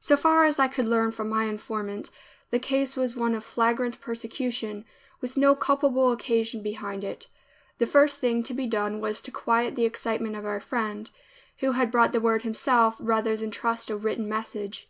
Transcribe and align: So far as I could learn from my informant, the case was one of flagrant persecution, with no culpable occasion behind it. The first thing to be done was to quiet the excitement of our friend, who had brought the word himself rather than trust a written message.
So 0.00 0.16
far 0.16 0.46
as 0.46 0.58
I 0.58 0.68
could 0.68 0.88
learn 0.88 1.10
from 1.10 1.28
my 1.28 1.44
informant, 1.44 2.08
the 2.50 2.58
case 2.58 2.96
was 2.96 3.14
one 3.14 3.34
of 3.34 3.44
flagrant 3.44 4.00
persecution, 4.00 4.86
with 5.20 5.36
no 5.36 5.54
culpable 5.54 6.12
occasion 6.12 6.62
behind 6.62 7.04
it. 7.04 7.26
The 7.76 7.84
first 7.86 8.16
thing 8.16 8.42
to 8.44 8.54
be 8.54 8.66
done 8.66 9.02
was 9.02 9.20
to 9.20 9.30
quiet 9.30 9.74
the 9.74 9.84
excitement 9.84 10.34
of 10.34 10.46
our 10.46 10.60
friend, 10.60 11.10
who 11.58 11.72
had 11.72 11.90
brought 11.90 12.12
the 12.12 12.20
word 12.22 12.40
himself 12.40 12.96
rather 12.98 13.36
than 13.36 13.50
trust 13.50 13.90
a 13.90 13.98
written 13.98 14.26
message. 14.26 14.88